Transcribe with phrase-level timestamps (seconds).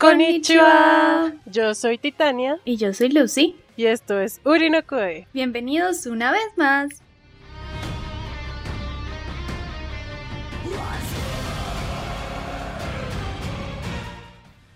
[0.00, 1.30] Konnichiwa.
[1.44, 2.58] Yo soy Titania.
[2.64, 3.56] Y yo soy Lucy.
[3.76, 5.28] Y esto es Urinokoe.
[5.34, 6.88] Bienvenidos una vez más.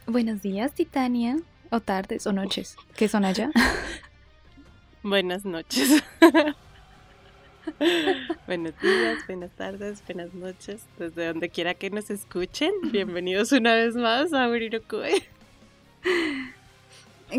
[0.07, 1.39] Buenos días, Titania.
[1.71, 2.77] O tardes o noches.
[2.95, 3.51] ¿Qué son allá?
[5.03, 6.05] Buenas noches.
[8.47, 12.73] Buenos días, buenas tardes, buenas noches, desde donde quiera que nos escuchen.
[12.93, 15.23] Bienvenidos una vez más a Urirokoe.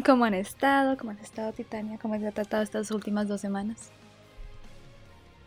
[0.05, 0.97] ¿Cómo han estado?
[0.97, 1.97] ¿Cómo han estado, Titania?
[2.01, 3.91] ¿Cómo se ha tratado estas últimas dos semanas?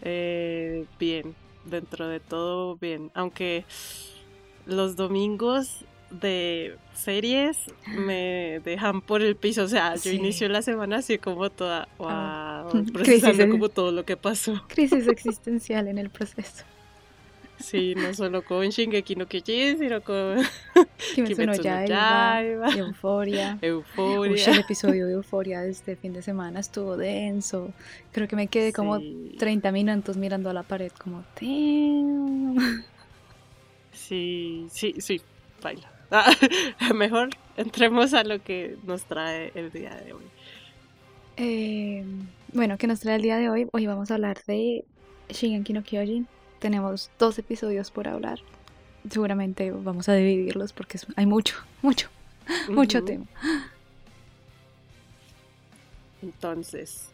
[0.00, 1.34] Eh, bien,
[1.64, 3.10] dentro de todo bien.
[3.14, 3.64] Aunque
[4.64, 9.64] los domingos de series me dejan por el piso.
[9.64, 14.16] O sea, yo inicio la semana así como toda, wow, procesando como todo lo que
[14.16, 14.62] pasó.
[14.68, 16.64] Crisis existencial en el proceso.
[17.60, 20.36] Sí, no solo con Shingeki no Kyojin, sino con
[21.14, 23.58] Kimetsu no Yaiba, Euforia.
[23.60, 24.52] Euforia.
[24.52, 27.72] el episodio de Euforia de este fin de semana estuvo denso.
[28.12, 29.00] Creo que me quedé como
[29.38, 32.84] 30 minutos mirando a la pared como, Damn.
[33.92, 35.20] Sí, sí, sí,
[35.60, 35.97] baila.
[36.94, 40.24] mejor entremos a lo que nos trae el día de hoy.
[41.36, 42.04] Eh,
[42.52, 43.68] bueno, ¿qué nos trae el día de hoy?
[43.72, 44.84] Hoy vamos a hablar de
[45.28, 46.26] Shingeki no Kyojin.
[46.58, 48.40] Tenemos dos episodios por hablar.
[49.08, 52.08] Seguramente vamos a dividirlos porque hay mucho, mucho,
[52.68, 53.26] mucho tema.
[56.22, 57.12] Entonces,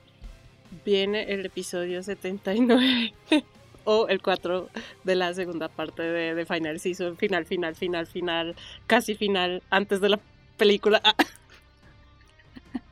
[0.84, 3.12] viene el episodio 79
[3.84, 4.68] o el 4
[5.04, 10.08] de la segunda parte de, Final Season, final, final, final, final, casi final, antes de
[10.10, 10.20] la
[10.56, 11.00] película.
[11.04, 11.14] Ah.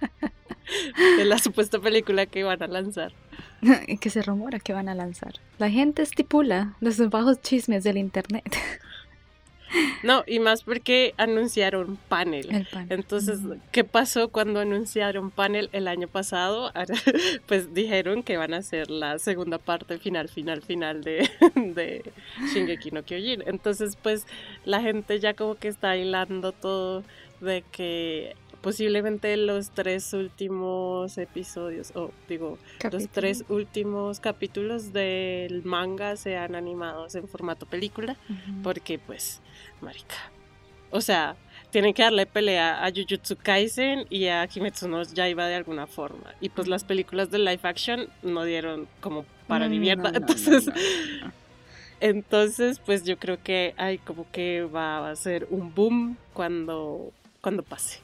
[1.16, 3.12] de la supuesta película que van a lanzar.
[4.00, 5.34] que se rumora que van a lanzar.
[5.58, 8.56] La gente estipula los bajos chismes del internet.
[10.02, 12.66] No, y más porque anunciaron panel.
[12.88, 13.40] Entonces,
[13.70, 16.72] ¿qué pasó cuando anunciaron panel el año pasado?
[17.46, 22.02] pues dijeron que van a ser la segunda parte final, final, final de, de
[22.52, 23.42] Shingeki no Kyojin.
[23.46, 24.26] Entonces, pues
[24.64, 27.02] la gente ya como que está hilando todo
[27.40, 32.58] de que posiblemente los tres últimos episodios, o digo,
[32.90, 38.16] los tres últimos capítulos del manga sean animados en formato película,
[38.62, 39.42] porque pues,
[39.80, 40.14] marica,
[40.90, 41.36] o sea,
[41.70, 46.34] tienen que darle pelea a Jujutsu Kaisen y a Kimetsu no Yaiba de alguna forma.
[46.40, 50.12] Y pues las películas de live action no dieron como para ni mierda.
[50.14, 50.70] entonces,
[52.00, 57.62] entonces, pues yo creo que hay como que va a ser un boom cuando, cuando
[57.62, 58.00] pase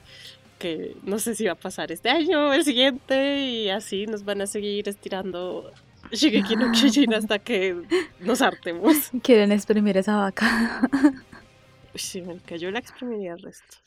[0.59, 4.25] que no sé si va a pasar este año o el siguiente y así nos
[4.25, 5.73] van a seguir estirando
[6.13, 7.77] Shigeki no Kyojin hasta que
[8.21, 9.11] nos hartemos.
[9.23, 10.89] Quieren exprimir esa vaca.
[11.95, 13.79] Sí, que yo la exprimiría el resto.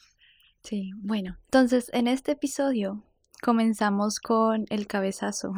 [0.64, 3.04] Sí, bueno, entonces en este episodio
[3.42, 5.54] comenzamos con el cabezazo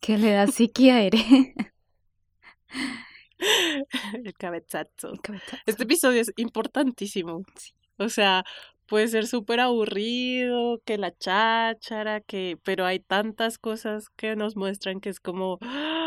[0.00, 1.54] que le da Siki a Ere.
[4.12, 5.14] El cabezazo.
[5.66, 7.42] Este episodio es importantísimo.
[7.98, 8.44] O sea,
[8.86, 15.00] puede ser súper aburrido, que la cháchara, que, pero hay tantas cosas que nos muestran
[15.00, 16.02] que es como, ¡Ah!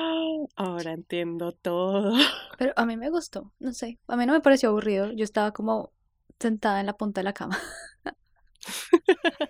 [0.55, 2.13] ahora entiendo todo.
[2.57, 5.51] Pero a mí me gustó, no sé, a mí no me pareció aburrido, yo estaba
[5.51, 5.91] como
[6.39, 7.57] sentada en la punta de la cama.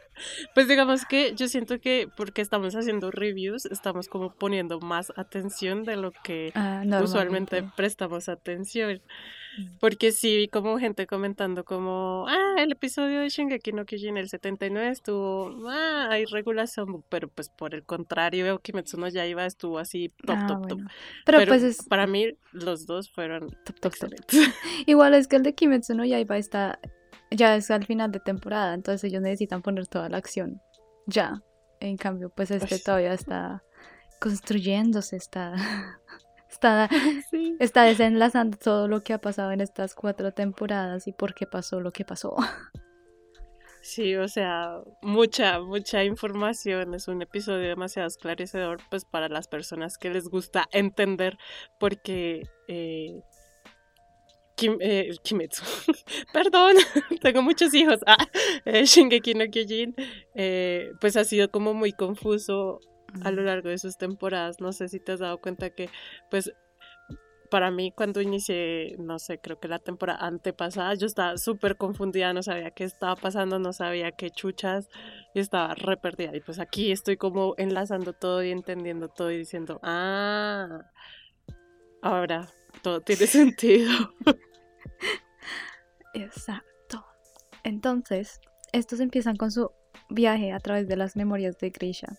[0.53, 5.83] pues digamos que yo siento que porque estamos haciendo reviews, estamos como poniendo más atención
[5.83, 9.01] de lo que ah, usualmente prestamos atención.
[9.79, 14.29] Porque sí vi como gente comentando como, ah, el episodio de Shingeki no Kyojin el
[14.29, 20.09] 79 estuvo, ah, hay regulación, pero pues por el contrario, Kimetsu no Yaiba estuvo así
[20.25, 20.79] top, ah, top, top.
[21.25, 21.83] Pero, pues es...
[21.87, 24.11] para mí los dos fueron top, top, top.
[24.85, 26.79] Igual es que el de Kimetsu no Yaiba está,
[27.31, 30.61] ya es al final de temporada, entonces ellos necesitan poner toda la acción
[31.05, 31.41] ya.
[31.79, 33.63] En cambio, pues este todavía está
[34.19, 35.53] construyéndose, está
[36.55, 36.89] Está,
[37.59, 41.81] está desenlazando todo lo que ha pasado en estas cuatro temporadas y por qué pasó
[41.81, 42.35] lo que pasó.
[43.81, 46.95] Sí, o sea, mucha, mucha información.
[46.95, 51.37] Es un episodio demasiado esclarecedor, pues para las personas que les gusta entender,
[51.77, 53.21] porque eh,
[54.79, 55.63] eh Kimetsu,
[56.33, 56.77] perdón,
[57.21, 57.99] tengo muchos hijos.
[58.07, 58.27] Ah,
[58.65, 59.93] eh, Shingeki no Kyojin,
[60.33, 62.79] eh, pues ha sido como muy confuso
[63.23, 64.59] a lo largo de sus temporadas.
[64.59, 65.89] No sé si te has dado cuenta que,
[66.29, 66.51] pues,
[67.49, 72.33] para mí cuando inicié, no sé, creo que la temporada antepasada, yo estaba súper confundida,
[72.33, 74.89] no sabía qué estaba pasando, no sabía qué chuchas,
[75.33, 76.35] y estaba re perdida.
[76.35, 80.91] Y pues aquí estoy como enlazando todo y entendiendo todo y diciendo, ah,
[82.01, 82.49] ahora
[82.81, 83.91] todo tiene sentido.
[86.13, 87.05] Exacto.
[87.63, 88.39] Entonces,
[88.71, 89.71] estos empiezan con su
[90.09, 92.17] viaje a través de las memorias de Grisha.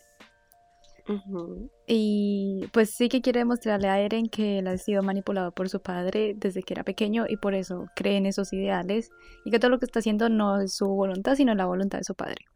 [1.86, 5.80] Y pues sí que quiere demostrarle a Eren que él ha sido manipulado por su
[5.80, 9.10] padre desde que era pequeño y por eso cree en esos ideales
[9.44, 12.04] y que todo lo que está haciendo no es su voluntad, sino la voluntad de
[12.04, 12.46] su padre.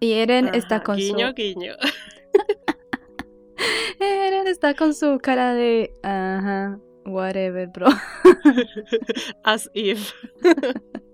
[0.00, 1.34] Y Eren está con guiño, su...
[1.34, 1.72] Guiño,
[4.00, 5.92] Eren está con su cara de...
[6.02, 7.88] Ajá, whatever, bro.
[9.44, 10.12] As if.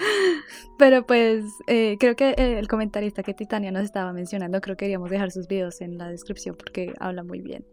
[0.78, 5.10] Pero pues eh, creo que el comentarista que Titania nos estaba mencionando, creo que queríamos
[5.10, 7.64] dejar sus videos en la descripción porque habla muy bien.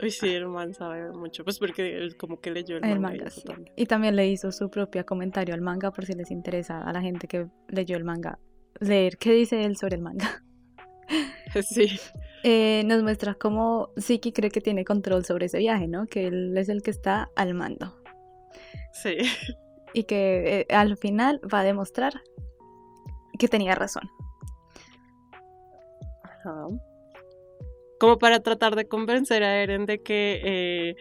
[0.00, 3.24] Uy, sí, el man sabe mucho, pues porque él como que leyó el, manga.
[3.74, 7.00] y, también le hizo su propio comentario al manga por si les interesa a la
[7.00, 8.38] gente que leyó el manga
[8.80, 10.42] leer qué dice él sobre el manga.
[11.62, 11.98] Sí.
[12.44, 16.06] Eh, nos muestra cómo Siki cree que tiene control sobre ese viaje, ¿no?
[16.06, 17.96] Que él es el que está al mando.
[18.92, 19.16] Sí
[19.98, 22.22] y que eh, al final va a demostrar
[23.36, 24.08] que tenía razón.
[27.98, 30.96] Como para tratar de convencer a Eren de que eh,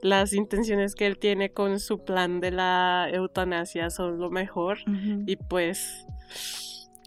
[0.00, 4.78] las intenciones que él tiene con su plan de la eutanasia son lo mejor.
[5.26, 6.06] Y pues,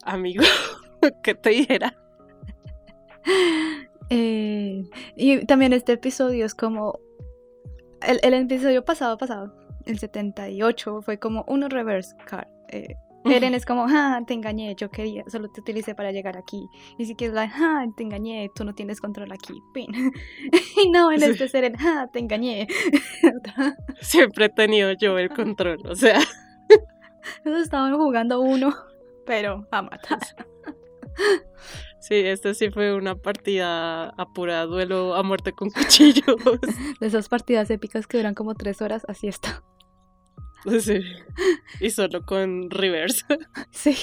[0.03, 0.43] amigo,
[1.23, 1.95] que te dijera.
[4.11, 6.97] Eh, y también este episodio es como
[8.01, 9.53] el, el episodio pasado, pasado,
[9.89, 12.47] el 78 fue como uno reverse card.
[12.69, 12.95] Eh,
[13.25, 16.65] Eren es como, ah, te engañé, yo quería, solo te utilicé para llegar aquí.
[16.97, 19.91] Y si quieres, like, ah, te engañé, tú no tienes control aquí, pin.
[20.83, 22.67] y no, en este ser, ah, te engañé.
[24.01, 26.19] Siempre he tenido yo el control, o sea.
[27.43, 28.73] Ellos estaban jugando uno,
[29.25, 30.19] pero a matar.
[31.99, 36.25] Sí, esta sí fue una partida a pura duelo a muerte con cuchillos.
[36.99, 39.63] De esas partidas épicas que duran como tres horas, así está.
[40.79, 41.01] Sí.
[41.79, 43.25] Y solo con reverse.
[43.71, 43.95] Sí.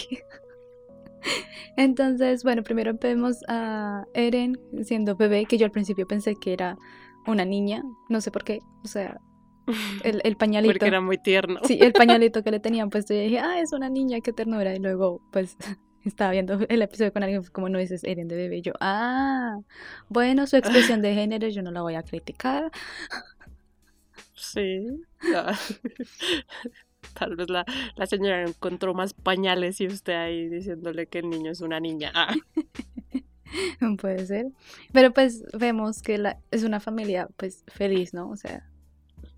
[1.77, 6.77] Entonces, bueno, primero vemos a Eren siendo bebé, que yo al principio pensé que era
[7.27, 9.19] una niña, no sé por qué, o sea,
[10.05, 10.73] el, el pañalito.
[10.73, 11.61] Porque era muy tierno.
[11.65, 14.75] Sí, el pañalito que le tenían puesto, y dije, ah, es una niña, qué ternura,
[14.75, 15.57] y luego, pues,
[16.05, 19.59] estaba viendo el episodio con alguien, como no dices Eren de bebé, y yo, ah,
[20.09, 22.71] bueno, su expresión de género yo no la voy a criticar.
[24.35, 24.87] Sí.
[27.15, 27.65] Tal vez la,
[28.07, 32.13] señora encontró más pañales y usted ahí diciéndole que el niño es una niña.
[32.15, 32.35] Ah.
[34.01, 34.47] Puede ser.
[34.93, 38.31] Pero pues vemos que la, es una familia pues feliz, ¿no?
[38.31, 38.69] O sea,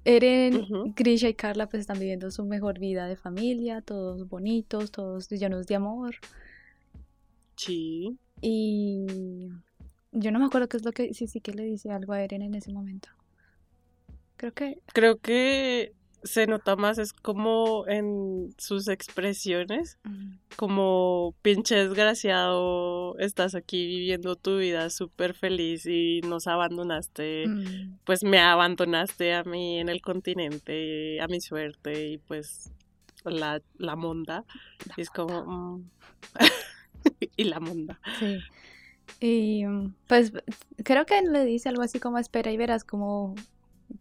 [0.05, 0.67] Eren,
[0.97, 5.67] Grisha y Carla pues están viviendo su mejor vida de familia, todos bonitos, todos llenos
[5.67, 6.15] de amor.
[7.57, 8.19] Sí.
[8.41, 9.07] Y
[10.13, 12.23] yo no me acuerdo qué es lo que sí sí que le dice algo a
[12.23, 13.11] Eren en ese momento.
[14.39, 14.79] Creo que.
[14.95, 15.93] Creo que
[16.23, 20.35] se nota más, es como en sus expresiones, mm.
[20.57, 27.99] como pinche desgraciado, estás aquí viviendo tu vida súper feliz y nos abandonaste, mm.
[28.05, 32.73] pues me abandonaste a mí en el continente, a mi suerte y pues
[33.25, 34.45] la, la monda.
[34.97, 35.79] es como...
[35.79, 35.91] Mm,
[37.37, 38.01] y la monda.
[38.19, 38.39] Sí.
[39.21, 39.65] Y
[40.07, 40.33] pues
[40.85, 43.35] creo que le dice algo así como espera y verás como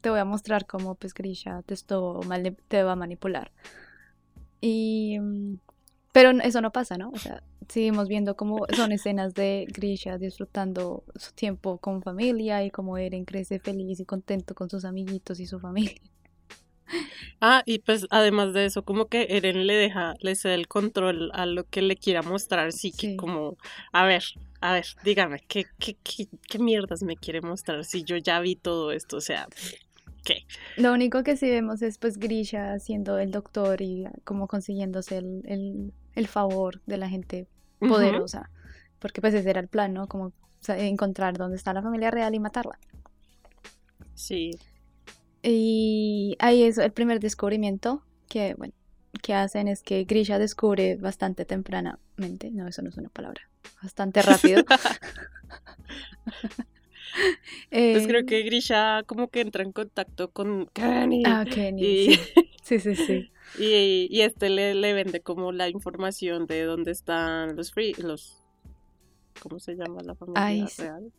[0.01, 1.75] te voy a mostrar cómo pues Grisha te,
[2.67, 3.51] te va a manipular.
[4.61, 5.19] Y...
[6.11, 7.11] Pero eso no pasa, ¿no?
[7.11, 12.71] O sea, seguimos viendo cómo son escenas de Grisha disfrutando su tiempo con familia y
[12.71, 16.01] cómo Eren crece feliz y contento con sus amiguitos y su familia.
[17.39, 21.31] Ah, y pues además de eso, como que Eren le deja, le cede el control
[21.33, 23.57] a lo que le quiera mostrar, sí, que como,
[23.91, 24.23] a ver,
[24.59, 28.55] a ver, dígame, ¿qué, qué, qué, qué mierdas me quiere mostrar si yo ya vi
[28.55, 29.17] todo esto?
[29.17, 29.47] O sea,
[30.23, 30.45] ¿qué?
[30.77, 35.93] Lo único que sí vemos es pues Grisha siendo el doctor y como consiguiéndose el,
[36.15, 37.47] el, favor de la gente
[37.79, 38.49] poderosa,
[38.99, 40.07] porque pues ese era el plan, ¿no?
[40.07, 40.33] Como
[40.67, 42.79] encontrar dónde está la familia real y matarla.
[44.15, 44.51] Sí.
[45.43, 48.73] Y ahí es el primer descubrimiento que, bueno,
[49.17, 53.41] que hacen es que Grisha descubre bastante tempranamente, no, eso no es una palabra,
[53.81, 54.63] bastante rápido.
[57.71, 61.23] pues creo que Grisha como que entra en contacto con Kenny.
[61.25, 62.17] Ah, Kenny.
[62.67, 63.31] Sí, sí, sí.
[63.57, 68.43] Y, y, este le, le, vende como la información de dónde están los free, los
[69.39, 71.11] ¿cómo se llama la familia real?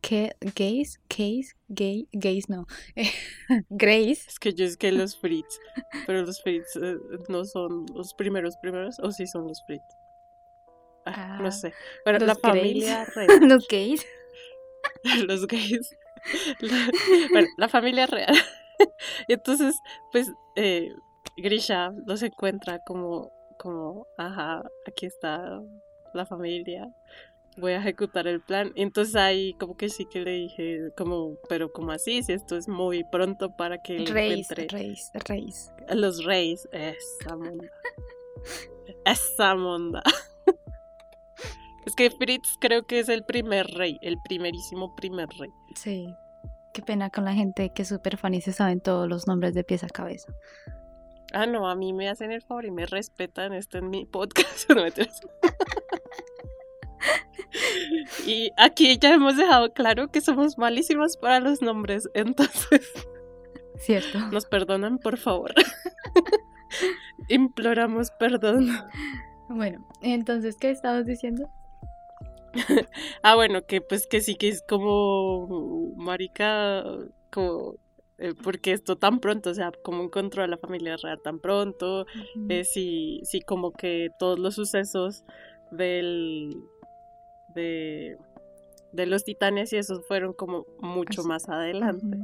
[0.00, 0.36] ¿Qué?
[0.54, 1.00] ¿Gays?
[1.08, 1.56] ¿Gays?
[1.68, 2.08] Gay?
[2.12, 2.48] ¿Gays?
[2.48, 2.66] No.
[3.70, 4.24] Grace.
[4.28, 5.58] Es que yo es que los Fritz.
[6.06, 6.96] Pero los Fritz eh,
[7.28, 8.98] no son los primeros primeros.
[9.00, 9.82] ¿O sí son los Fritz?
[11.06, 11.72] Ah, no ah, sé.
[12.04, 13.48] Bueno, la familia real.
[13.48, 14.06] los gays.
[15.26, 15.96] los gays.
[17.32, 18.34] bueno, la familia real.
[19.26, 19.74] y entonces,
[20.12, 20.92] pues, eh,
[21.36, 25.62] Grisha los encuentra como como, ajá, aquí está
[26.14, 26.92] la familia,
[27.56, 28.72] voy a ejecutar el plan.
[28.74, 32.68] Entonces ahí como que sí que le dije, como, pero como así, si esto es
[32.68, 35.72] muy pronto para que reyes, Reyes, reyes.
[35.92, 37.68] Los reyes, esa monda.
[39.04, 40.02] esa monda.
[41.86, 45.50] es que Fritz creo que es el primer rey, el primerísimo primer rey.
[45.76, 46.06] Sí.
[46.72, 49.52] Qué pena con la gente que es súper fan y se saben todos los nombres
[49.52, 50.32] de pies a cabeza.
[51.34, 53.52] Ah, no, a mí me hacen el favor y me respetan.
[53.52, 54.70] Esto en mi podcast.
[58.26, 62.08] Y aquí ya hemos dejado claro que somos malísimos para los nombres.
[62.14, 62.90] Entonces.
[63.78, 64.18] Cierto.
[64.30, 65.52] Nos perdonan, por favor.
[67.28, 68.70] Imploramos perdón.
[69.48, 71.48] Bueno, entonces, ¿qué estabas diciendo?
[73.22, 76.84] ah, bueno, que pues que sí que es como marica,
[77.30, 77.76] como
[78.18, 82.06] eh, porque esto tan pronto, o sea, como encontró a la familia real tan pronto,
[82.48, 85.24] eh, sí, sí, como que todos los sucesos
[85.70, 86.56] del
[87.54, 88.16] de,
[88.92, 92.18] de los titanes y esos fueron como mucho más adelante.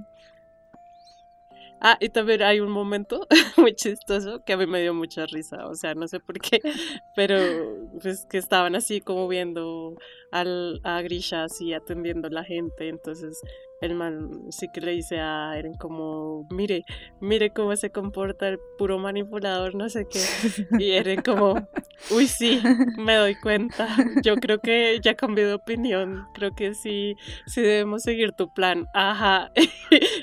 [1.81, 5.67] Ah, y también hay un momento muy chistoso que a mí me dio mucha risa,
[5.69, 6.61] o sea, no sé por qué,
[7.15, 9.97] pero pues que estaban así como viendo
[10.31, 13.43] al, a Grisha así atendiendo a la gente, entonces
[13.81, 16.85] el man sí que le dice a Eren como, mire,
[17.21, 20.21] mire cómo se comporta el puro manipulador, no sé qué.
[20.83, 21.69] Y Eren como,
[22.11, 22.61] uy, sí,
[22.97, 23.89] me doy cuenta.
[24.23, 26.27] Yo creo que ya cambié de opinión.
[26.35, 27.15] Creo que sí,
[27.47, 28.87] sí debemos seguir tu plan.
[28.95, 29.53] Ajá.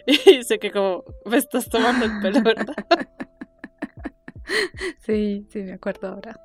[0.07, 2.75] Y sé que como, me estás tomando el pelo, ¿verdad?
[4.99, 6.39] Sí, sí, me acuerdo ahora.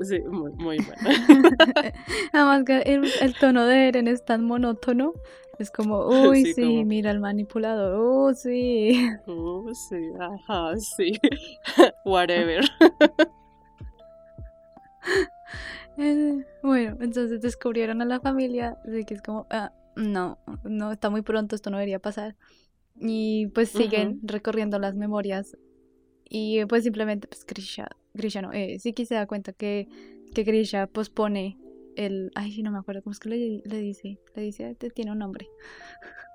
[0.00, 1.50] Sí, muy, muy bueno.
[2.32, 5.12] Además que el, tono de Eren es tan monótono.
[5.58, 9.10] Es como, uy, sí, mira el manipulador, uh, sí.
[9.26, 11.12] Uh, sí, ajá, sí.
[12.04, 12.64] Whatever.
[15.98, 21.10] Eh, bueno, entonces descubrieron a la familia, así que es como, ah, no, no, está
[21.10, 22.36] muy pronto, esto no debería pasar.
[22.98, 25.56] Y pues siguen recorriendo las memorias
[26.24, 27.44] y pues simplemente, pues
[28.14, 29.88] Grisha no, eh, que se da cuenta que,
[30.34, 31.58] que Grisha pospone
[31.96, 32.30] el...
[32.34, 34.18] Ay, no me acuerdo cómo es que le, le dice.
[34.34, 35.48] Le dice, tiene un nombre.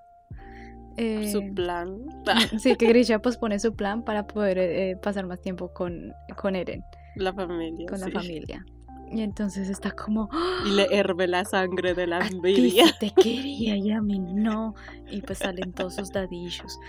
[1.31, 2.05] su eh, plan.
[2.59, 6.83] sí, que Grisha pospone su plan para poder eh, pasar más tiempo con, con Eren.
[7.15, 7.87] La familia.
[7.87, 8.65] Con la familia.
[9.11, 10.29] Y entonces está como.
[10.65, 12.85] Y le herve la sangre de la envidia.
[12.99, 14.73] te quería y a mí no.
[15.09, 16.79] Y pues salen todos sus dadillos.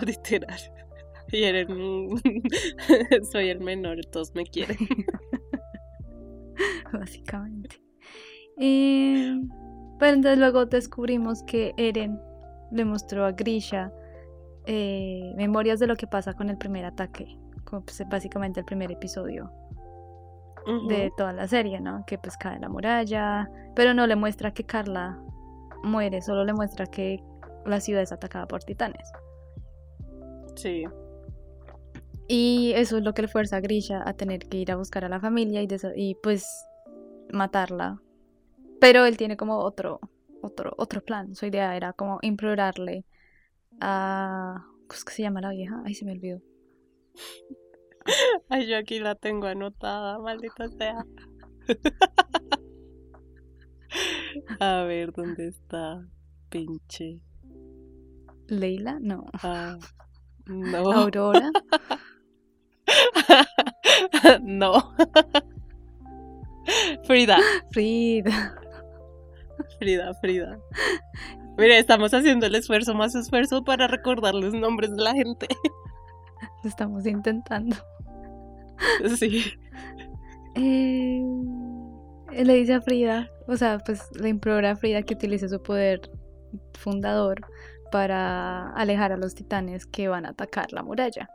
[0.00, 0.60] Literal.
[1.32, 1.68] Y Eren,
[3.32, 4.76] soy el menor, todos me quieren.
[6.92, 7.80] Básicamente.
[8.58, 9.40] Eh,
[9.98, 12.20] pero entonces luego descubrimos que Eren
[12.70, 13.92] le mostró a Grisha
[14.66, 17.38] eh, memorias de lo que pasa con el primer ataque.
[17.64, 19.50] Como pues, básicamente el primer episodio
[20.88, 22.04] de toda la serie, ¿no?
[22.06, 23.50] Que pues cae la muralla.
[23.74, 25.18] Pero no le muestra que Carla
[25.82, 27.22] muere, solo le muestra que
[27.66, 29.12] la ciudad es atacada por titanes.
[30.56, 30.84] Sí.
[32.26, 35.04] Y eso es lo que le fuerza a Grisha a tener que ir a buscar
[35.04, 36.46] a la familia y, y pues
[37.30, 38.00] matarla.
[38.80, 40.00] Pero él tiene como otro,
[40.40, 41.34] otro, otro plan.
[41.34, 43.04] Su idea era como implorarle
[43.80, 44.64] a...
[44.86, 45.82] ¿Cómo es que se llama la vieja?
[45.84, 46.40] Ay, se me olvidó.
[48.48, 51.04] Ay, yo aquí la tengo anotada, maldita sea.
[54.60, 56.06] a ver, ¿dónde está?
[56.50, 57.20] Pinche.
[58.48, 58.98] ¿Leila?
[59.00, 59.24] No.
[59.42, 59.78] Ah,
[60.46, 60.92] no.
[60.92, 61.50] ¿Aurora?
[64.42, 64.94] no.
[67.04, 67.38] Frida.
[67.70, 68.54] Frida.
[69.78, 70.58] Frida, Frida.
[71.56, 75.46] Mire, estamos haciendo el esfuerzo más esfuerzo para recordar los nombres de la gente.
[76.62, 77.76] Lo estamos intentando.
[79.16, 79.44] Sí.
[80.56, 81.22] Eh,
[82.32, 86.10] le dice a Frida, o sea, pues le implora a Frida que utilice su poder
[86.78, 87.40] fundador
[87.92, 91.28] para alejar a los titanes que van a atacar la muralla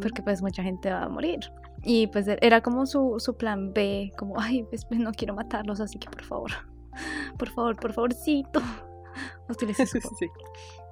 [0.00, 1.40] porque pues mucha gente va a morir.
[1.82, 5.34] Y pues e, era como su, su plan B, como, ay, pues, pues, no quiero
[5.34, 6.50] matarlos, así que por favor,
[7.38, 8.60] por favor, por favorcito,
[9.48, 10.28] utilice su sí.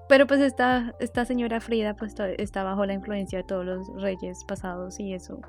[0.09, 4.45] Pero pues esta, esta señora Frida pues está bajo la influencia de todos los reyes
[4.45, 5.41] pasados y eso.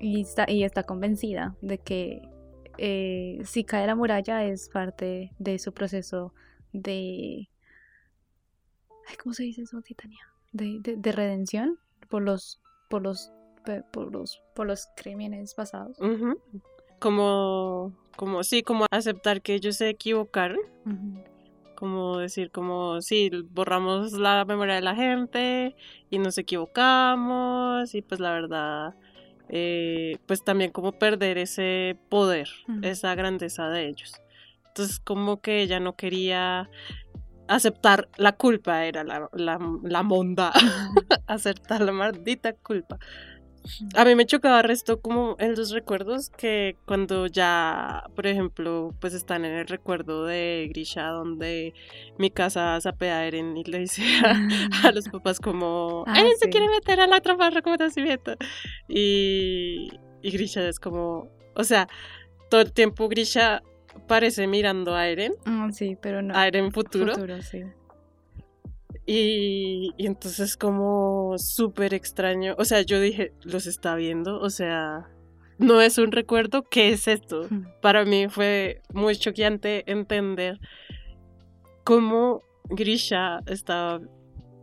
[0.00, 2.28] Y está, y está convencida de que
[2.76, 6.34] eh, si cae la muralla es parte de su proceso
[6.72, 7.48] de...
[9.22, 10.26] ¿Cómo se dice eso, Titania?
[10.52, 11.78] De, de, de redención
[12.14, 13.32] por los por los
[13.90, 15.98] por los por los crímenes pasados.
[17.00, 20.60] Como como sí como aceptar que ellos se equivocaron.
[21.74, 25.74] Como decir como sí borramos la memoria de la gente
[26.08, 28.94] y nos equivocamos y pues la verdad
[29.48, 32.48] eh, pues también como perder ese poder
[32.82, 34.14] esa grandeza de ellos.
[34.68, 36.70] Entonces como que ella no quería
[37.48, 40.52] aceptar la culpa era la, la, la monda.
[41.26, 42.98] Aceptar la maldita culpa.
[43.94, 49.14] A mí me chocaba resto como en los recuerdos que cuando ya, por ejemplo, pues
[49.14, 51.72] están en el recuerdo de Grisha donde
[52.18, 54.94] mi casa sapea a Eren y le dice a, mm.
[54.94, 58.36] los papás como ah, Eren se quiere meter a la trampa de reconocimiento
[58.86, 59.88] y,
[60.22, 61.88] y Grisha es como, o sea,
[62.50, 63.62] todo el tiempo Grisha
[64.06, 65.34] parece mirando a Eren.
[65.44, 66.36] Mm, sí, pero no.
[66.36, 67.14] A Eren futuro.
[67.14, 67.62] futuro sí.
[69.06, 75.10] Y, entonces como súper extraño, o sea, yo dije, los está viendo, o sea,
[75.58, 77.46] no es un recuerdo, ¿qué es esto?
[77.82, 80.58] Para mí fue muy choqueante entender
[81.84, 84.00] cómo Grisha estaba,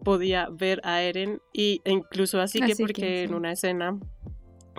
[0.04, 4.00] podía ver a Eren y, e incluso así, que porque en una escena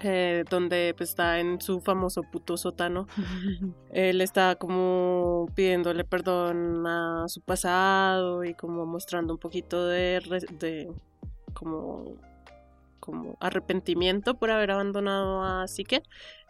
[0.00, 3.06] eh, donde pues, está en su famoso puto sótano.
[3.92, 10.20] Él está como pidiéndole perdón a su pasado y como mostrando un poquito de,
[10.58, 10.90] de
[11.52, 12.16] como,
[13.00, 16.02] como arrepentimiento por haber abandonado a Sique.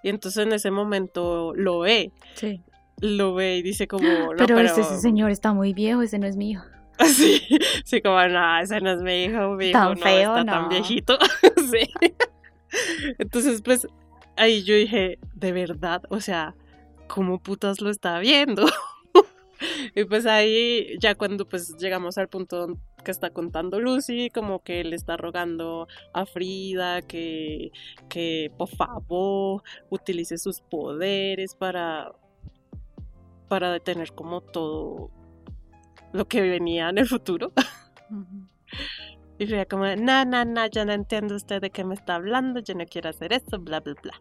[0.03, 2.13] Y entonces en ese momento lo ve.
[2.35, 2.63] Sí.
[3.01, 4.07] Lo ve y dice como...
[4.39, 6.63] pero, ese, señor está muy viejo, ese no es mío.
[7.05, 7.43] Sí,
[7.85, 10.69] sí, como, no, ese no es mi hijo, mi hijo tan no feo, está tan
[10.69, 11.19] viejito.
[11.73, 12.13] sí.
[13.19, 13.87] Entonces, pues
[14.37, 16.55] ahí yo dije, de verdad, o sea,
[17.09, 18.67] ¿cómo putas lo está viendo?
[19.95, 24.85] y pues ahí ya cuando pues llegamos al punto que está contando Lucy, como que
[24.85, 27.73] le está rogando a Frida que,
[28.09, 32.13] que por favor utilice sus poderes para,
[33.49, 35.11] para detener como todo
[36.13, 37.53] lo que venía en el futuro.
[39.39, 42.61] Y fue como, no, no, no, yo no entiendo usted de qué me está hablando,
[42.61, 44.21] yo no quiero hacer eso, bla, bla, bla.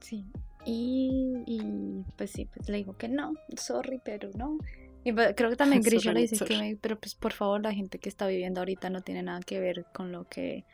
[0.00, 0.24] Sí,
[0.66, 4.58] y, pues sí, pues le digo que no, sorry, pero no.
[5.04, 7.98] Y pues, creo que también Grisha le dice que, pero pues por favor, la gente
[7.98, 10.64] que está viviendo ahorita no tiene nada que ver con lo que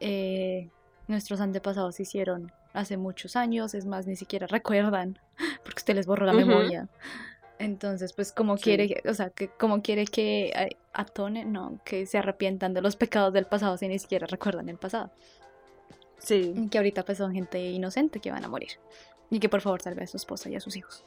[0.00, 0.68] eh,
[1.08, 5.18] nuestros antepasados hicieron hace muchos años, es más, ni siquiera recuerdan,
[5.64, 6.88] porque usted les borró la memoria.
[7.62, 12.74] Entonces, pues como quiere, o sea, que como quiere que atone, no, que se arrepientan
[12.74, 15.12] de los pecados del pasado si ni siquiera recuerdan el pasado.
[16.18, 16.52] Sí.
[16.56, 18.72] Y que ahorita pues son gente inocente que van a morir.
[19.30, 21.04] Y que por favor salve a su esposa y a sus hijos.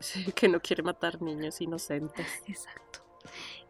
[0.00, 2.26] Sí, que no quiere matar niños inocentes.
[2.46, 3.00] Exacto.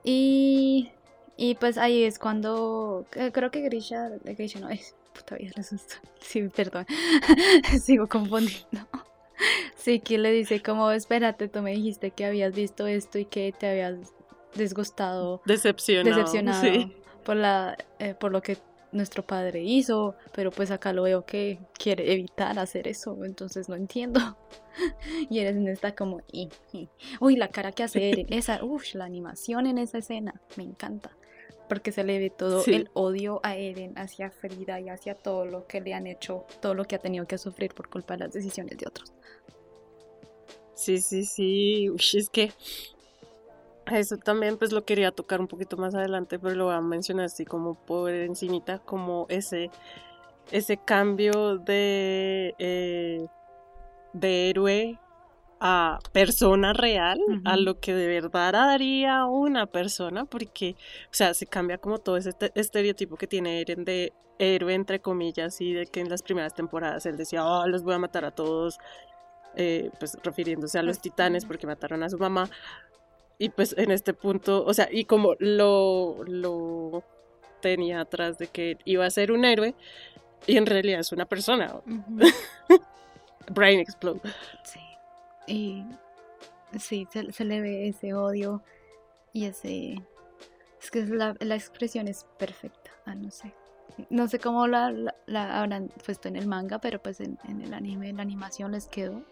[0.03, 0.91] Y,
[1.37, 5.55] y pues ahí es cuando, eh, creo que Grisha, Grisha no es, puta vida,
[6.21, 6.87] Sí, perdón,
[7.81, 8.89] sigo confundiendo.
[9.89, 13.55] Sí, que le dice como, espérate, tú me dijiste que habías visto esto y que
[13.59, 14.13] te habías
[14.55, 16.91] disgustado, decepcionado, decepcionado
[17.25, 18.59] por, la, eh, por lo que
[18.93, 23.77] nuestro padre hizo, pero pues acá lo veo que quiere evitar hacer eso, entonces no
[23.77, 24.37] entiendo.
[25.31, 26.21] y Eren está como,
[27.21, 31.13] uy, la cara que hace Eren, esa, uff, la animación en esa escena, me encanta
[31.69, 35.67] porque se le ve todo el odio a Eren hacia Frida y hacia todo lo
[35.67, 38.33] que le han hecho, todo lo que ha tenido que sufrir por culpa de las
[38.33, 39.13] decisiones de otros.
[40.89, 42.51] Sí, sí, sí, Uy, es que
[43.93, 47.27] eso también pues lo quería tocar un poquito más adelante, pero lo voy a mencionar
[47.27, 49.71] así como por encimita, como ese,
[50.51, 53.27] ese cambio de, eh,
[54.15, 54.99] de héroe
[55.61, 60.75] a persona real, a lo que de verdad daría una persona, porque,
[61.05, 65.61] o sea, se cambia como todo ese estereotipo que tiene Eren de héroe, entre comillas,
[65.61, 68.31] y de que en las primeras temporadas él decía, oh, los voy a matar a
[68.31, 68.79] todos,
[69.57, 72.49] eh, pues refiriéndose a los titanes porque mataron a su mamá.
[73.39, 77.05] Y pues en este punto, o sea, y como lo, lo
[77.61, 79.75] tenía atrás de que iba a ser un héroe,
[80.47, 81.81] y en realidad es una persona.
[83.51, 84.21] Brain explode.
[84.65, 84.81] Sí.
[85.47, 85.85] Y
[86.79, 88.63] sí, se, le ve ese odio
[89.33, 90.03] y ese...
[90.81, 93.53] Es que la, expresión es perfecta, ah, no sé.
[94.11, 94.93] No sé cómo la,
[95.27, 98.87] la, habrán puesto en el manga, pero pues en, el anime, en la animación les
[98.87, 99.23] quedó.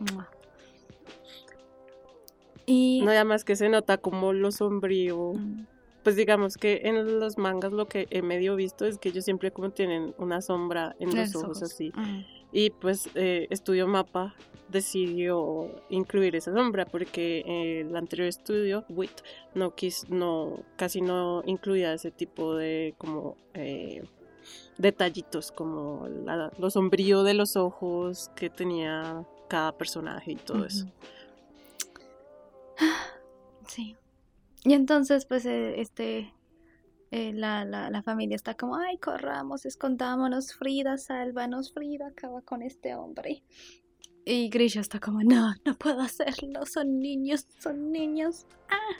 [2.67, 3.03] Y...
[3.03, 5.35] No, más que se nota como lo sombrío.
[5.35, 5.67] Mm.
[6.03, 9.51] Pues digamos que en los mangas lo que he medio visto es que ellos siempre
[9.51, 11.91] como tienen una sombra en los, ojos, así.
[11.95, 12.25] Mm.
[12.53, 14.35] Y pues eh, Estudio Mapa
[14.69, 19.21] decidió incluir esa sombra porque el anterior estudio, WIT,
[19.55, 24.05] no, quis, no casi no incluía ese tipo de como eh,
[24.79, 26.07] detallitos como
[26.59, 30.87] lo sombrío de los ojos que tenía cada personaje y todo eso.
[34.67, 36.35] Y entonces, pues, eh, este,
[37.13, 42.63] eh, la, la, la, familia está como, ay, corramos, escondámonos, Frida, sálvanos, Frida, acaba con
[42.63, 43.45] este hombre.
[44.25, 48.45] Y Grisha está como, no, no puedo hacerlo, son niños, son niños.
[48.69, 48.97] Ah.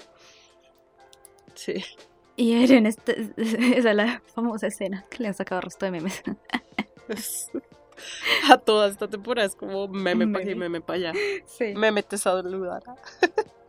[1.55, 1.83] Sí.
[2.37, 6.23] Y Eren, este, esa es la famosa escena que le han sacado resto de memes.
[8.51, 11.13] a toda esta temporada es como meme, para aquí, meme para allá.
[11.47, 11.75] Sí.
[11.75, 12.83] Meme te saludar.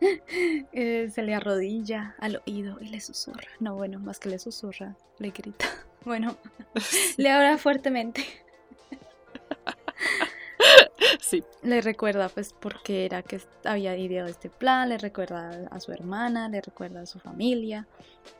[0.72, 3.48] eh, se le arrodilla al oído y le susurra.
[3.58, 5.66] No, bueno, más que le susurra, le grita.
[6.04, 6.36] Bueno,
[7.16, 8.24] le habla fuertemente.
[11.28, 11.44] Sí.
[11.62, 15.92] Le recuerda pues por qué era que había ideado este plan, le recuerda a su
[15.92, 17.86] hermana, le recuerda a su familia,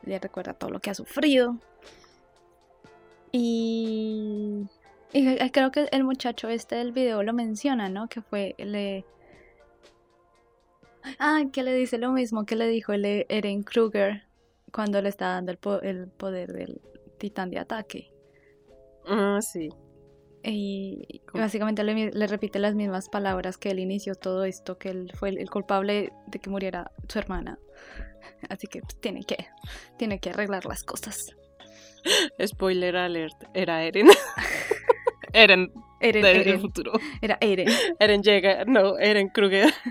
[0.05, 1.59] le recuerda todo lo que ha sufrido.
[3.31, 4.67] Y
[5.13, 8.09] y creo que el muchacho este del video lo menciona, ¿no?
[8.09, 9.05] Que fue, le...
[11.19, 14.25] Ah, que le dice lo mismo que le dijo el Eren Kruger
[14.73, 16.83] cuando le está dando el, poder del
[17.19, 18.13] titán de ataque.
[19.07, 19.71] Ah, sí.
[20.45, 25.31] Y básicamente le, repite las mismas palabras que él inició todo esto, que él fue
[25.31, 27.59] el, culpable de que muriera su hermana.
[28.49, 29.49] Así que pues, tiene que,
[29.97, 31.35] tiene que arreglar las cosas.
[32.47, 34.09] Spoiler alert, era Eren.
[35.33, 35.73] Eren.
[36.01, 36.93] Eren, futuro.
[37.21, 37.69] Era Eren.
[37.99, 39.73] Eren llega, no, Eren Kruger.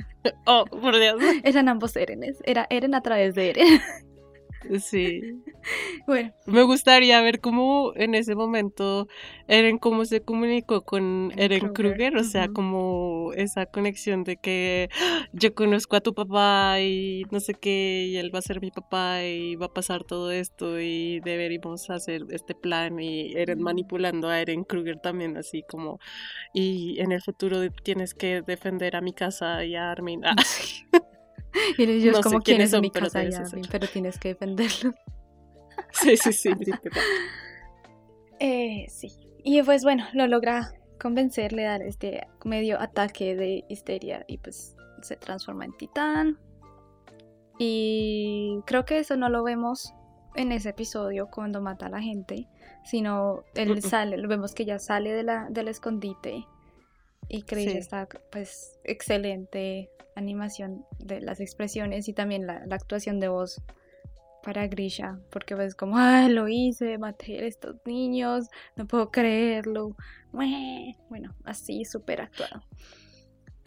[0.46, 1.22] Oh, por Dios.
[1.44, 2.38] Eran ambos Erenes.
[2.44, 3.82] Era Eren a través de Eren.
[4.80, 5.22] Sí.
[6.08, 6.34] Bueno.
[6.46, 9.10] Me gustaría ver cómo en ese momento
[9.50, 15.28] Eren cómo se comunicó con Eren Kruger, o sea, como esa conexión de que ah,
[15.34, 18.72] yo conozco a tu papá y no sé qué, y él va a ser mi
[18.72, 24.30] papá y va a pasar todo esto y deberíamos hacer este plan y Eren manipulando
[24.30, 26.00] a Eren Kruger también así como
[26.54, 30.26] y en el futuro tienes que defender a mi casa y a Armin.
[30.26, 30.36] Ah.
[31.78, 33.24] Y ellos como quiénes son, mi casa
[33.72, 34.94] pero tienes que defenderlo.
[35.92, 36.50] Sí, sí, sí.
[36.60, 36.72] sí,
[38.40, 39.12] eh, sí.
[39.44, 45.16] Y pues bueno, lo logra convencerle, dar este medio ataque de histeria y pues se
[45.16, 46.40] transforma en titán.
[47.60, 49.94] Y creo que eso no lo vemos
[50.36, 52.48] en ese episodio cuando mata a la gente,
[52.84, 56.46] sino él sale, lo vemos que ya sale de la, del escondite
[57.30, 63.62] y Chris está pues excelente animación de las expresiones y también la, actuación de voz
[64.44, 69.96] para Grisha, porque ves como, ah, lo hice, maté a estos niños, no puedo creerlo.
[70.32, 72.64] Bueno, así súper actuado.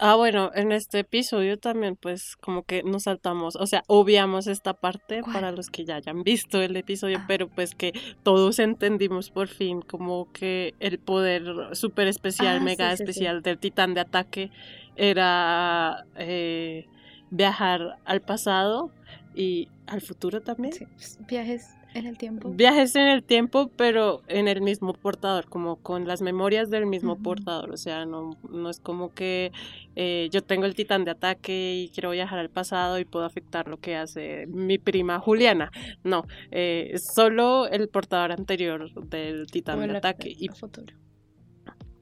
[0.03, 4.73] Ah, bueno, en este episodio también pues como que nos saltamos, o sea, obviamos esta
[4.73, 7.25] parte para los que ya hayan visto el episodio, ah.
[7.27, 12.91] pero pues que todos entendimos por fin como que el poder súper especial, ah, mega
[12.91, 14.49] especial del titán de ataque
[14.95, 16.87] era eh,
[17.29, 18.89] viajar al pasado
[19.35, 20.73] y al futuro también.
[20.95, 22.49] Pues, viajes en el tiempo.
[22.49, 27.17] Viajes en el tiempo, pero en el mismo portador, como con las memorias del mismo
[27.17, 27.71] portador.
[27.71, 29.51] O sea, no, no es como que
[29.95, 33.67] eh, yo tengo el titán de ataque y quiero viajar al pasado y puedo afectar
[33.67, 35.71] lo que hace mi prima Juliana.
[36.03, 40.33] No, eh, solo el portador anterior del titán de ataque.
[40.37, 40.95] y futuro.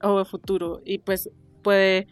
[0.02, 0.80] O el futuro.
[0.84, 1.30] Y pues
[1.62, 2.06] puede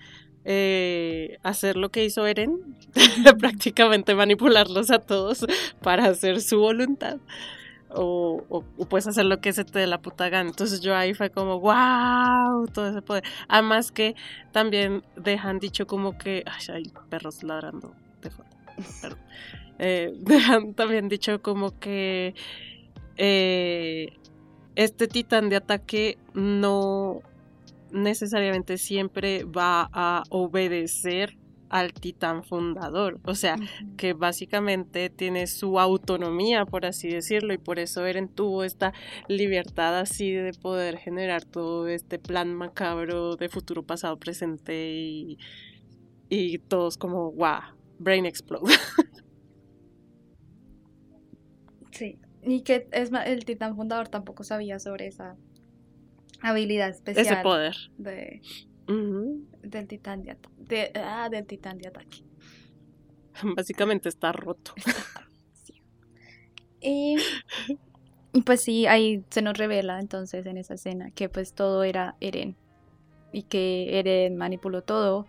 [0.44, 2.76] eh, hacer lo que hizo Eren,
[3.38, 5.46] prácticamente manipularlos a todos
[5.80, 7.18] para hacer su voluntad
[7.90, 10.48] o, puedes hacer lo que se te dé la puta gana.
[10.50, 13.24] Entonces yo ahí fue como, wow, todo ese poder.
[13.48, 14.14] Además que
[14.52, 18.30] también dejan dicho como que, ay, hay perros ladrando de
[19.78, 22.34] eh, dejan también dicho como que
[23.16, 24.12] eh,
[24.76, 27.22] este titán de ataque no
[27.90, 31.36] necesariamente siempre va a obedecer
[31.70, 33.56] al titán fundador, o sea,
[33.96, 38.92] que básicamente tiene su autonomía, por así decirlo, y por eso Eren tuvo esta
[39.28, 45.38] libertad así de poder generar todo este plan macabro de futuro, pasado, presente y,
[46.28, 47.60] y todos como, wow,
[47.98, 48.72] brain explode.
[51.90, 55.36] Sí, y que es el titán fundador tampoco sabía sobre esa
[56.40, 57.26] habilidad especial.
[57.26, 57.74] Ese poder.
[57.96, 58.40] De,
[58.88, 62.24] del titán de, ah, del titán de ataque.
[63.56, 64.72] Básicamente está roto.
[66.80, 67.16] Y,
[68.32, 72.14] y, pues sí, ahí se nos revela entonces en esa escena que pues todo era
[72.20, 72.54] Eren.
[73.32, 75.26] Y que Eren manipuló todo.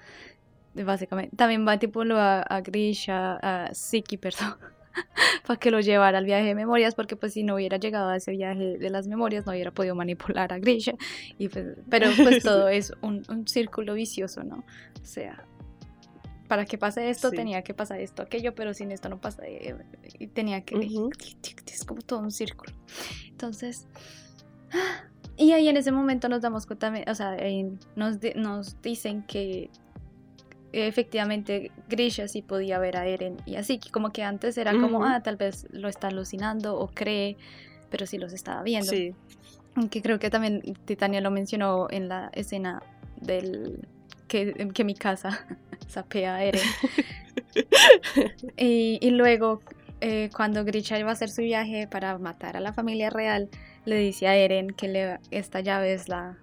[0.76, 1.36] Básicamente.
[1.36, 4.58] También manipuló a, a Grisha, a Siki, perdón.
[5.45, 8.15] para que lo llevara al viaje de memorias, porque pues si no hubiera llegado a
[8.15, 10.93] ese viaje de las memorias no hubiera podido manipular a Grisha.
[11.38, 14.63] Y pues, pero pues todo es un, círculo vicioso, ¿no?
[15.02, 15.45] O sea,
[16.47, 19.43] para que pase esto tenía que pasar esto, aquello, pero sin esto no pasa.
[19.45, 19.75] Eh,
[20.17, 20.75] y tenía que...
[21.67, 22.73] Es como todo un círculo.
[23.28, 23.88] Entonces...
[25.41, 27.38] Y ahí en ese momento nos damos cuenta, o sea,
[27.95, 29.69] nos, nos dicen que
[30.71, 35.21] efectivamente Grisha sí podía ver a Eren y así, como que antes era como, ah,
[35.21, 37.38] tal vez lo está alucinando o cree,
[37.89, 38.91] pero sí los estaba viendo.
[38.91, 39.13] Sí.
[39.89, 42.82] Que creo que también Titania lo mencionó en la escena
[43.21, 43.88] del
[44.27, 45.45] que, que mi casa
[45.88, 46.62] sapea a Eren.
[48.58, 49.62] y, luego,
[50.01, 53.49] eh, cuando Grisha iba a hacer su viaje para matar a la familia real,
[53.86, 56.38] le dice a Eren que le, esta llave es la,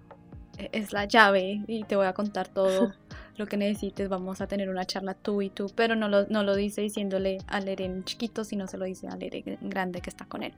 [0.71, 2.93] es la llave y te voy a contar todo
[3.37, 6.43] lo que necesites, vamos a tener una charla tú y tú, pero no lo, no
[6.43, 10.25] lo dice diciéndole al Eren chiquito, sino se lo dice al Eren grande que está
[10.25, 10.53] con él.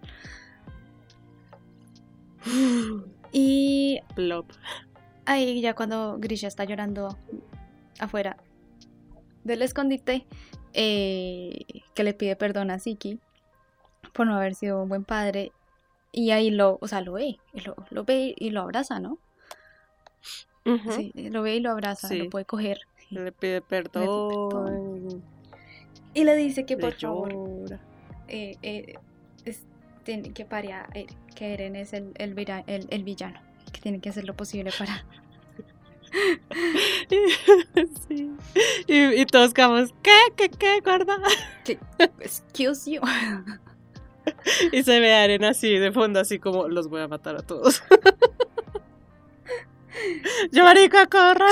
[3.31, 3.99] Y
[5.25, 7.15] ahí ya cuando Grisha está llorando
[7.99, 8.37] afuera
[9.43, 10.25] del escondite,
[10.73, 13.19] eh, que le pide perdón a Siki
[14.13, 15.51] por no haber sido un buen padre.
[16.11, 19.19] Y ahí lo, o sea, lo ve, lo, lo ve y lo abraza, ¿no?
[20.95, 22.81] Sí, lo ve y lo abraza, lo puede coger.
[23.09, 25.23] Le pide perdón.
[26.13, 27.79] Y le dice que por favor
[28.27, 28.95] eh, eh,
[30.33, 30.87] que paria,
[31.35, 32.35] que Eren es el, el,
[32.89, 33.39] el villano,
[33.71, 35.05] que tiene que hacer lo posible para
[38.07, 38.31] sí.
[38.87, 40.11] y, todos quedamos, ¿qué?
[40.35, 40.49] ¿Qué?
[40.49, 40.81] ¿Qué?
[40.83, 41.17] Guarda.
[42.19, 43.01] Excuse you.
[44.71, 47.41] y se ve a Arena así de fondo, así como los voy a matar a
[47.41, 47.83] todos.
[50.51, 51.49] Yo marico, corra.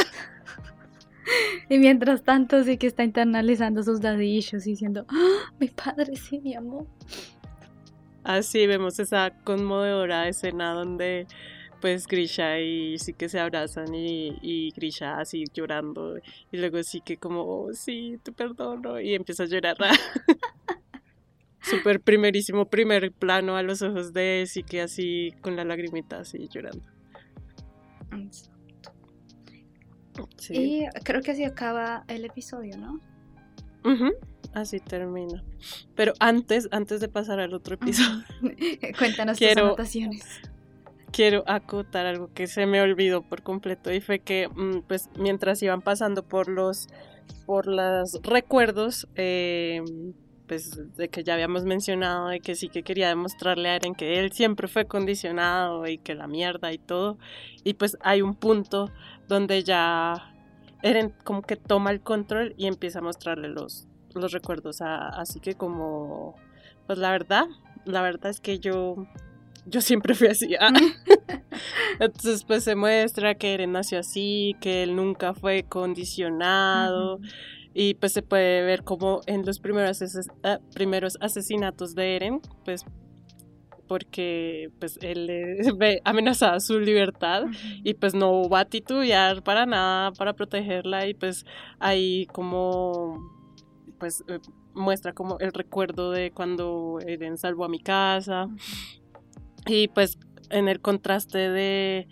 [1.70, 6.40] Y mientras tanto sí que está internalizando sus dadillos y diciendo, ¡Ah, mi padre sí,
[6.40, 6.88] mi amor.
[8.24, 11.28] Así vemos esa conmovedora escena donde
[11.80, 16.18] pues Grisha y sí que se abrazan y, y Grisha así llorando
[16.52, 19.78] y luego sí que como, oh, sí, te perdono y empieza a llorar.
[21.62, 26.48] Súper primerísimo primer plano a los ojos de sí que así con la lagrimita así
[26.50, 26.97] llorando.
[30.50, 33.00] Y creo que así acaba el episodio, ¿no?
[34.54, 35.44] Así termina.
[35.96, 38.24] Pero antes, antes de pasar al otro episodio,
[38.98, 40.24] cuéntanos tus anotaciones.
[41.12, 45.62] quiero acotar algo que se me olvidó por completo y fue que mm, pues mientras
[45.64, 46.88] iban pasando por los
[47.46, 49.82] por los recuerdos eh,
[50.48, 54.20] pues de que ya habíamos mencionado de que sí que quería demostrarle a Eren que
[54.20, 57.18] él siempre fue condicionado y que la mierda y todo
[57.64, 58.92] y pues hay un punto
[59.28, 60.34] donde ya
[60.84, 65.56] Eren como que toma el control y empieza a mostrarle los los recuerdos así que
[65.56, 66.36] como
[66.88, 67.46] pues la verdad
[67.86, 69.08] la verdad es que yo
[69.70, 70.56] yo siempre fui así.
[70.60, 70.72] Ah.
[72.00, 77.20] Entonces, pues se muestra que Eren nació así, que él nunca fue condicionado.
[77.80, 80.02] Y pues se puede ver como en los primeros,
[80.44, 82.84] ah, primeros asesinatos de Eren, pues
[83.88, 85.30] porque pues él
[85.78, 87.44] ve amenazada su libertad
[87.84, 91.46] y pues no va a titubear para nada para protegerla y pues
[91.78, 93.20] ahí como
[94.00, 94.40] pues eh,
[94.74, 98.48] muestra como el recuerdo de cuando Eren salvó a mi casa
[99.68, 100.18] y pues
[100.50, 102.08] en el contraste de,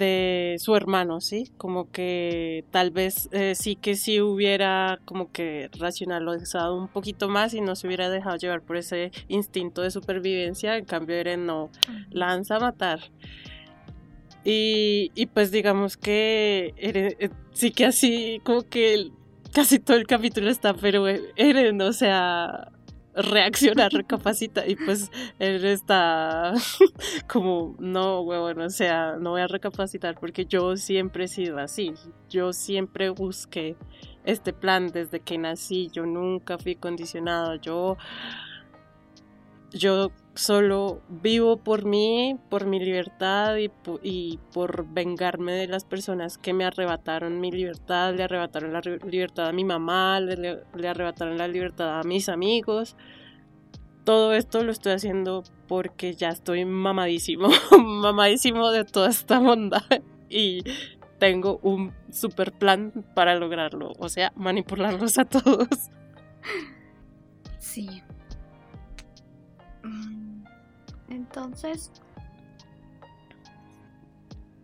[0.00, 1.52] de su hermano, ¿sí?
[1.58, 7.52] Como que tal vez eh, sí que sí hubiera como que racionalizado un poquito más
[7.52, 11.70] y no se hubiera dejado llevar por ese instinto de supervivencia, en cambio Eren no
[12.10, 13.00] lanza a matar.
[14.42, 19.10] Y, y pues digamos que Eren, eh, sí que así como que
[19.52, 22.72] casi todo el capítulo está, pero Eren, o sea,
[23.14, 26.54] reacciona, recapacita y pues él está
[27.28, 31.94] como, no, bueno, o sea, no voy a recapacitar porque yo siempre he sido así,
[32.28, 33.76] yo siempre busqué
[34.24, 37.96] este plan desde que nací, yo nunca fui condicionado, yo,
[39.72, 43.56] yo solo vivo por mí, por mi libertad
[44.02, 49.48] y, por vengarme de las personas que me arrebataron mi libertad, le arrebataron la libertad
[49.48, 52.96] a mi mamá, le, le arrebataron la libertad a mis amigos.
[54.04, 59.84] Todo esto lo estoy haciendo porque ya estoy mamadísimo, mamadísimo de toda esta bondad
[60.30, 60.62] y
[61.18, 65.68] tengo un super plan para lograrlo, o sea, manipularlos a todos.
[67.58, 68.02] Sí.
[71.30, 71.92] Entonces,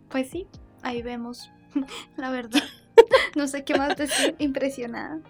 [0.09, 0.47] pues sí,
[0.81, 1.49] ahí vemos
[2.17, 2.61] la verdad.
[3.35, 5.21] No sé qué más decir, impresionada.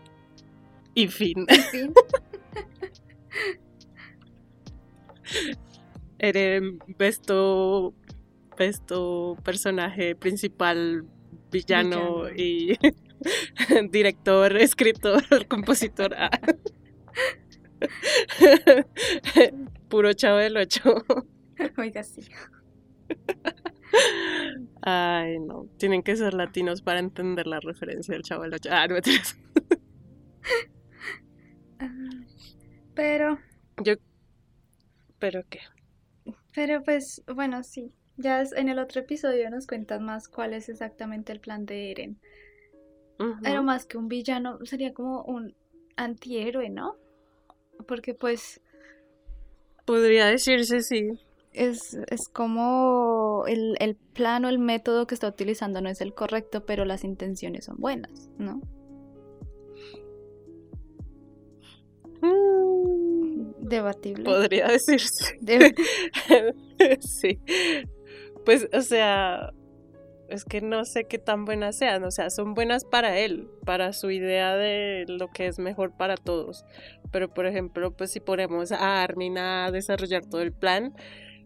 [0.95, 1.45] Y fin.
[1.49, 1.93] Y fin.
[6.17, 6.63] Eres
[6.97, 7.93] besto,
[8.57, 11.05] besto personaje principal,
[11.51, 12.77] villano, y
[13.91, 16.15] Director, escritor, compositor.
[19.87, 19.89] Ah.
[19.89, 21.05] Puro chavo del 8.
[21.77, 22.21] Oiga, sí.
[24.81, 25.67] Ay, no.
[25.77, 28.69] Tienen que ser latinos para entender la referencia del chavo del 8.
[28.71, 29.01] Ah, no me
[32.95, 33.39] Pero.
[33.83, 33.93] Yo.
[35.19, 35.59] ¿Pero qué?
[36.53, 37.93] Pero pues, bueno, sí.
[38.17, 42.19] Ya en el otro episodio nos cuentas más cuál es exactamente el plan de Eren.
[43.41, 45.55] Pero más que un villano, sería como un
[45.95, 46.97] antihéroe, ¿no?
[47.87, 48.61] Porque pues...
[49.87, 51.11] Podría decirse, sí.
[51.53, 56.13] Es, es como el, el plan o el método que está utilizando no es el
[56.13, 58.61] correcto, pero las intenciones son buenas, ¿no?
[62.21, 63.53] Mm.
[63.61, 64.25] Debatible.
[64.25, 65.39] Podría decirse.
[66.99, 67.39] sí.
[68.43, 69.53] Pues, o sea,
[70.29, 73.93] es que no sé qué tan buenas sean, o sea, son buenas para él, para
[73.93, 76.65] su idea de lo que es mejor para todos.
[77.11, 80.93] Pero, por ejemplo, pues si ponemos a Armin a desarrollar todo el plan,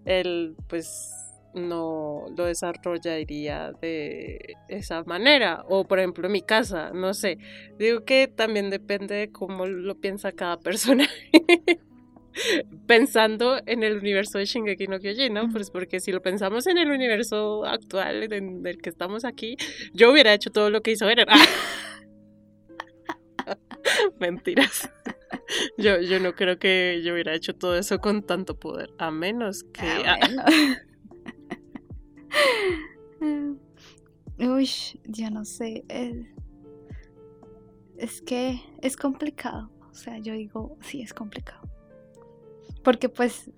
[0.05, 1.13] él pues
[1.53, 5.63] no lo desarrollaría de esa manera.
[5.67, 7.37] O, por ejemplo, en mi casa, no sé.
[7.77, 11.07] Digo que también depende de cómo lo piensa cada persona.
[12.87, 15.49] pensando en el universo de Shingeki no Kyojin, ¿no?
[15.51, 19.57] Pues porque si lo pensamos en el universo actual en el que estamos aquí,
[19.93, 21.27] yo hubiera hecho todo lo que hizo Eren.
[24.19, 24.89] Mentiras.
[25.77, 29.63] Yo, yo no creo que yo hubiera hecho todo eso con tanto poder, a menos
[29.63, 29.81] que...
[29.81, 30.17] Ah,
[34.39, 34.69] Uy,
[35.05, 35.83] yo no sé.
[37.97, 39.69] es que es complicado.
[39.91, 41.70] O sea, yo digo, sí, es complicado.
[42.83, 43.51] Porque pues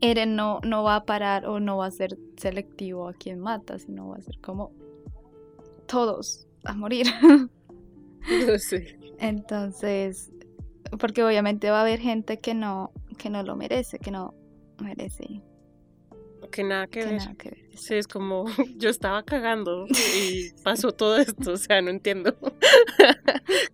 [0.00, 3.78] Eren no, no va a parar o no va a ser selectivo a quien mata,
[3.78, 4.72] sino va a ser como
[5.86, 7.06] todos a morir.
[8.58, 8.78] Sí.
[9.18, 10.32] Entonces,
[10.98, 14.34] porque obviamente va a haber gente que no, que no lo merece, que no
[14.80, 15.42] merece.
[16.50, 17.16] Que nada que, ver.
[17.16, 17.64] Nada que ver.
[17.74, 22.36] Sí, es como yo estaba cagando y pasó todo esto, o sea, no entiendo.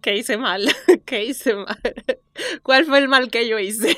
[0.01, 0.69] ¿Qué hice mal?
[1.05, 1.79] ¿Qué hice mal?
[2.63, 3.97] ¿Cuál fue el mal que yo hice?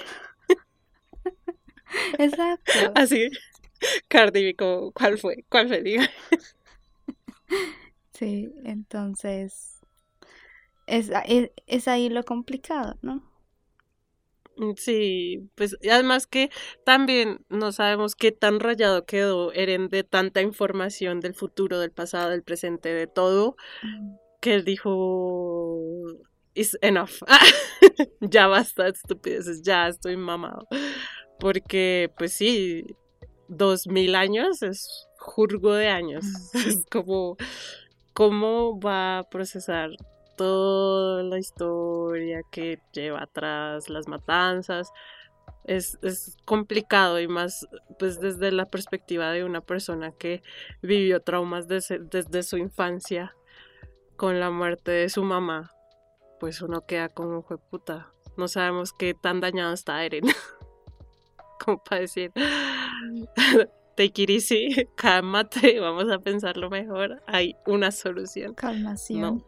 [2.19, 2.93] Exacto.
[2.95, 3.29] Así.
[4.09, 5.45] Cardi ¿cuál fue?
[5.49, 5.83] ¿Cuál fue?
[5.83, 6.09] Diga.
[8.13, 9.81] Sí, entonces
[10.87, 13.23] es, es, es, ahí lo complicado, ¿no?
[14.57, 16.51] Mm, sí, pues además que
[16.85, 22.31] también no sabemos qué tan rayado quedó Eren de tanta información del futuro, del pasado,
[22.31, 23.57] del presente, de todo,
[24.41, 25.81] que él dijo,
[26.55, 27.23] is enough,
[28.21, 30.69] ya basta estupideces, ya estoy mamado
[31.43, 32.87] porque pues sí,
[33.49, 36.25] dos mil años es jurgo de años,
[36.55, 37.37] es como
[38.13, 39.91] cómo va a procesar
[40.37, 44.93] toda la historia que lleva atrás, las matanzas.
[45.65, 50.43] Es, es, complicado y más pues desde la perspectiva de una persona que
[50.81, 53.35] vivió traumas desde, desde su infancia
[54.17, 55.73] con la muerte de su mamá,
[56.41, 58.13] pues uno queda como fue puta.
[58.37, 60.25] No sabemos qué tan dañado está Eren.
[61.65, 62.33] como para decir,
[63.97, 68.55] take it easy, cálmate, vamos a pensarlo mejor, hay una solución.
[68.55, 69.45] Calmación.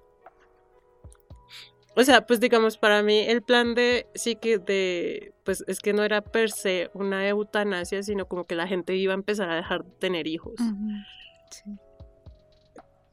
[1.97, 5.93] O sea, pues digamos, para mí el plan de sí que de, pues es que
[5.93, 9.55] no era per se una eutanasia, sino como que la gente iba a empezar a
[9.55, 10.55] dejar de tener hijos.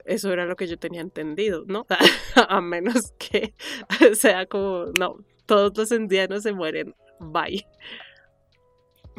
[0.03, 1.85] Eso era lo que yo tenía entendido, ¿no?
[2.49, 3.53] a menos que
[4.13, 7.63] sea como, no, todos los indianos se mueren, bye.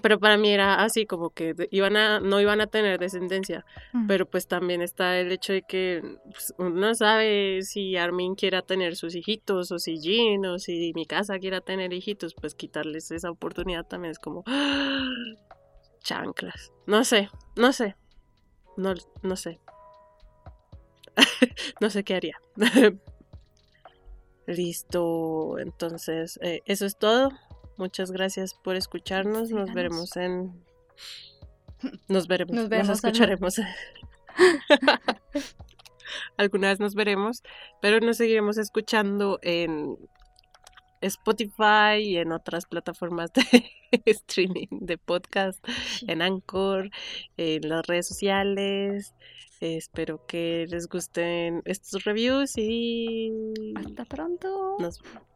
[0.03, 3.65] Pero para mí era así, como que iban a, no iban a tener descendencia.
[4.09, 8.63] Pero pues también está el hecho de que pues, uno no sabe si Armin quiera
[8.63, 13.11] tener sus hijitos, o si Jean, o si mi casa quiera tener hijitos, pues quitarles
[13.11, 14.45] esa oportunidad también es como
[16.03, 16.73] chanclas.
[16.87, 17.97] No sé, no sé.
[18.77, 19.61] No, no sé.
[21.81, 22.41] no sé qué haría.
[24.47, 27.31] Listo, entonces, eh, eso es todo.
[27.83, 29.51] Muchas gracias por escucharnos.
[29.51, 30.53] Nos veremos en.
[32.07, 32.55] Nos veremos.
[32.55, 33.57] Nos, nos escucharemos.
[36.37, 37.43] Alguna vez nos veremos,
[37.81, 39.99] pero nos seguiremos escuchando en
[41.01, 43.43] Spotify y en otras plataformas de
[44.07, 45.59] streaming de podcast,
[46.07, 46.89] en Anchor,
[47.37, 49.13] en las redes sociales.
[49.59, 53.33] espero que les gusten estos reviews y
[53.75, 54.77] hasta pronto.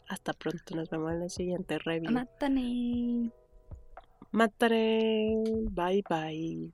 [0.09, 2.12] Hasta pronto, nos vemos en la siguiente review.
[2.12, 3.30] Matane.
[4.30, 5.34] Matare.
[5.70, 6.72] Bye bye.